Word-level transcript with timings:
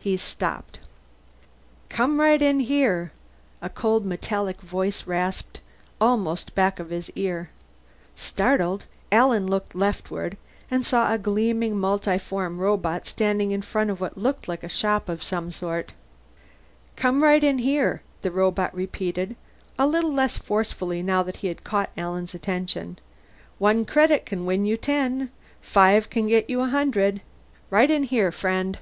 He 0.00 0.16
stopped. 0.16 0.80
"Come 1.88 2.18
right 2.18 2.42
in 2.42 2.58
here!" 2.58 3.12
a 3.62 3.68
cold 3.68 4.04
metallic 4.04 4.60
voice 4.60 5.06
rasped, 5.06 5.60
almost 6.00 6.56
back 6.56 6.80
of 6.80 6.90
his 6.90 7.10
ear. 7.14 7.50
Startled, 8.16 8.86
Alan 9.12 9.46
looked 9.46 9.76
leftward 9.76 10.36
and 10.68 10.84
saw 10.84 11.12
a 11.12 11.16
gleaming 11.16 11.78
multiform 11.78 12.58
robot 12.58 13.06
standing 13.06 13.52
in 13.52 13.62
front 13.62 13.88
of 13.88 14.00
what 14.00 14.18
looked 14.18 14.48
like 14.48 14.64
a 14.64 14.68
shop 14.68 15.08
of 15.08 15.22
some 15.22 15.52
sort. 15.52 15.92
"Come 16.96 17.22
right 17.22 17.44
in 17.44 17.58
here!" 17.58 18.02
the 18.22 18.32
robot 18.32 18.74
repeated, 18.74 19.36
a 19.78 19.86
little 19.86 20.12
less 20.12 20.38
forcefully 20.38 21.04
now 21.04 21.22
that 21.22 21.44
it 21.44 21.46
had 21.46 21.62
caught 21.62 21.90
Alan's 21.96 22.34
attention. 22.34 22.98
"One 23.58 23.84
credit 23.84 24.26
can 24.26 24.44
win 24.44 24.64
you 24.64 24.76
ten; 24.76 25.30
five 25.60 26.10
can 26.10 26.26
get 26.26 26.50
you 26.50 26.62
a 26.62 26.68
hundred. 26.68 27.20
Right 27.70 27.92
in 27.92 28.02
here, 28.02 28.32
friend." 28.32 28.80